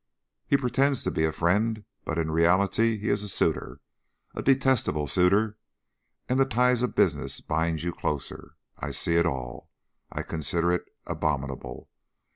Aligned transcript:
"He 0.47 0.57
pretends 0.57 1.03
to 1.03 1.11
be 1.11 1.25
a 1.25 1.31
friend, 1.31 1.85
but 2.05 2.17
in 2.17 2.31
reality 2.31 2.97
he 2.97 3.09
is 3.09 3.21
a 3.21 3.29
suitor 3.29 3.81
a 4.33 4.41
detestable 4.41 5.05
suitor 5.05 5.59
and 6.27 6.39
the 6.39 6.45
ties 6.45 6.81
of 6.81 6.95
business 6.95 7.39
bind 7.39 7.83
you 7.83 7.93
closer! 7.93 8.55
I 8.79 8.89
see 8.89 9.13
it 9.17 9.27
all. 9.27 9.69
I 10.11 10.21
I 10.21 10.23
consider 10.23 10.71
it 10.71 10.85
abominable." 11.05 11.91